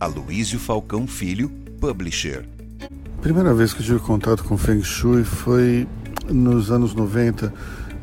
Aloísio 0.00 0.58
Falcão 0.58 1.06
Filho, 1.06 1.50
publisher. 1.78 2.48
Primeira 3.20 3.52
vez 3.52 3.74
que 3.74 3.82
tive 3.82 3.98
contato 3.98 4.42
com 4.44 4.56
Feng 4.56 4.82
Shui 4.82 5.24
foi 5.24 5.86
nos 6.26 6.70
anos 6.70 6.94
90, 6.94 7.52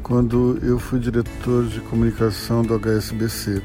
quando 0.04 0.60
eu 0.62 0.78
fui 0.78 1.00
diretor 1.00 1.66
de 1.66 1.82
comunicação 1.82 2.62
do 2.62 2.76
HSBC. 2.76 3.64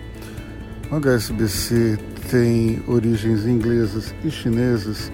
O 0.91 0.97
HSBC 0.97 1.99
tem 2.31 2.83
origens 2.89 3.45
inglesas 3.45 4.15
e 4.25 4.31
chinesas. 4.31 5.13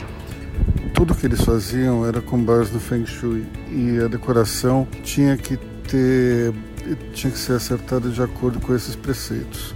Tudo 0.94 1.12
que 1.12 1.26
eles 1.26 1.40
faziam 1.40 2.06
era 2.06 2.20
com 2.20 2.40
base 2.40 2.72
no 2.72 2.78
Feng 2.78 3.04
Shui 3.04 3.44
e 3.68 3.98
a 3.98 4.06
decoração 4.06 4.86
tinha 5.02 5.36
que 5.36 5.56
ter 5.88 6.54
tinha 7.12 7.32
que 7.32 7.38
ser 7.38 7.54
acertada 7.54 8.08
de 8.10 8.22
acordo 8.22 8.60
com 8.60 8.72
esses 8.76 8.94
preceitos. 8.94 9.74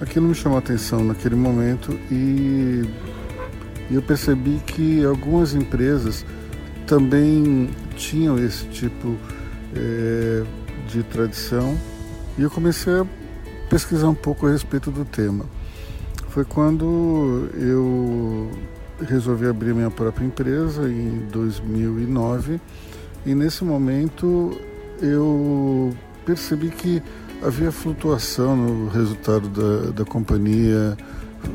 Aquilo 0.00 0.28
me 0.28 0.34
chamou 0.34 0.56
a 0.56 0.60
atenção 0.60 1.02
naquele 1.02 1.34
momento 1.34 1.92
e 2.08 2.88
eu 3.90 4.00
percebi 4.00 4.60
que 4.64 5.04
algumas 5.04 5.54
empresas 5.54 6.24
também 6.86 7.68
tinham 7.96 8.38
esse 8.38 8.64
tipo 8.66 9.16
é, 9.74 10.44
de 10.86 11.02
tradição 11.02 11.76
e 12.38 12.42
eu 12.42 12.50
comecei 12.50 12.92
a 12.92 13.06
pesquisar 13.68 14.08
um 14.08 14.14
pouco 14.14 14.46
a 14.46 14.52
respeito 14.52 14.90
do 14.92 15.04
tema. 15.04 15.44
Foi 16.28 16.44
quando 16.44 17.50
eu 17.54 18.50
resolvi 19.04 19.48
abrir 19.48 19.74
minha 19.74 19.90
própria 19.90 20.24
empresa 20.24 20.88
em 20.88 21.26
2009 21.32 22.60
e 23.26 23.34
nesse 23.34 23.64
momento 23.64 24.56
eu 25.02 25.92
percebi 26.24 26.70
que 26.70 27.02
havia 27.42 27.70
flutuação 27.70 28.56
no 28.56 28.88
resultado 28.88 29.48
da, 29.48 29.90
da 29.90 30.04
companhia. 30.04 30.96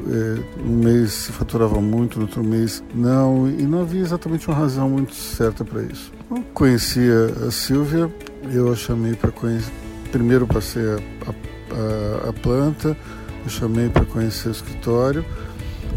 É, 0.08 0.62
um 0.62 0.78
mês 0.78 1.28
faturava 1.28 1.82
muito, 1.82 2.18
no 2.18 2.26
outro 2.26 2.42
mês 2.42 2.82
não, 2.96 3.50
e 3.50 3.64
não 3.64 3.82
havia 3.82 4.02
exatamente 4.02 4.48
uma 4.48 4.56
razão 4.56 4.90
muito 4.90 5.14
certa 5.14 5.66
para 5.66 5.84
isso. 5.84 6.12
Eu 6.32 6.42
conhecia 6.54 7.26
a 7.46 7.52
Silvia, 7.52 8.10
eu 8.52 8.72
a 8.72 8.76
chamei 8.76 9.14
para 9.14 9.32
conhecer. 9.32 9.72
Primeiro 10.12 10.48
passei 10.48 10.84
a, 10.84 11.00
a, 12.26 12.30
a 12.30 12.34
planta, 12.34 12.96
eu 13.44 13.50
chamei 13.50 13.90
para 13.90 14.06
conhecer 14.06 14.48
o 14.48 14.52
escritório 14.52 15.26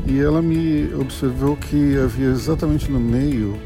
e 0.05 0.19
ela 0.19 0.43
me 0.43 0.93
observou 0.95 1.57
que 1.57 1.97
havia 1.97 2.29
exatamente 2.29 2.91
no 2.91 2.99
meio 2.99 3.57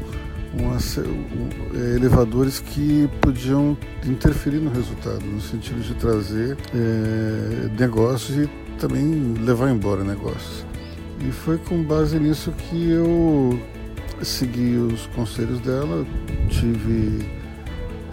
elevadores 1.95 2.59
que 2.59 3.09
podiam 3.21 3.77
interferir 4.05 4.59
no 4.59 4.69
resultado, 4.69 5.25
no 5.25 5.39
sentido 5.39 5.81
de 5.81 5.93
trazer 5.95 6.57
é, 6.73 7.69
negócios 7.79 8.37
e 8.37 8.49
também 8.77 9.33
levar 9.43 9.69
embora 9.69 10.03
negócios. 10.03 10.65
E 11.27 11.31
foi 11.31 11.57
com 11.57 11.83
base 11.83 12.19
nisso 12.19 12.51
que 12.51 12.89
eu 12.89 13.59
segui 14.23 14.75
os 14.75 15.07
conselhos 15.07 15.59
dela, 15.59 16.05
tive 16.49 17.25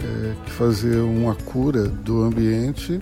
é, 0.03 0.33
que 0.45 0.51
fazer 0.51 0.97
uma 0.97 1.35
cura 1.35 1.87
do 1.87 2.23
ambiente 2.23 3.01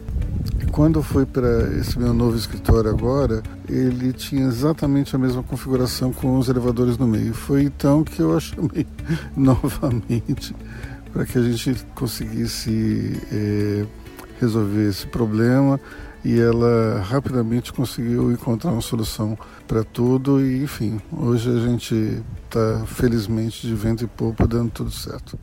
quando 0.78 1.02
fui 1.02 1.25
para 1.25 1.75
esse 1.80 1.97
meu 1.97 2.14
novo 2.14 2.38
escritório 2.38 2.92
agora, 2.92 3.42
ele 3.67 4.14
tinha 4.14 4.45
exatamente 4.45 5.16
a 5.16 5.17
mesma 5.17 5.42
configuração 5.42 6.14
com 6.14 6.38
os 6.38 6.50
elevadores 6.50 7.00
no 7.00 7.08
meio. 7.08 7.34
Foi 7.34 7.64
então 7.64 8.03
que 8.03 8.19
eu 8.19 8.38
a 8.38 8.39
chamei 8.39 8.86
novamente 9.36 10.56
para 11.11 11.25
que 11.25 11.39
a 11.39 11.42
gente 11.42 11.84
conseguisse 11.95 13.19
é, 13.31 13.88
resolver 14.39 14.88
esse 14.88 15.08
problema 15.08 15.80
e 16.23 16.39
ela 16.39 17.02
rapidamente 17.09 17.73
conseguiu 17.73 18.31
encontrar 18.31 18.72
uma 18.72 18.81
solução 18.81 19.36
para 19.67 19.84
tudo 19.84 20.39
e 20.45 20.62
enfim, 20.62 21.02
hoje 21.12 21.50
a 21.50 21.59
gente 21.59 22.22
está 22.44 22.86
felizmente 22.86 23.66
de 23.66 23.73
vento 23.73 24.03
e 24.03 24.08
popa 24.08 24.45
dando 24.45 24.69
tudo 24.69 24.91
certo. 24.91 25.39